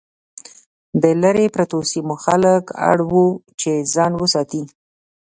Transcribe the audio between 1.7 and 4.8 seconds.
سیمو خلک اړ وو چې ځان وساتي.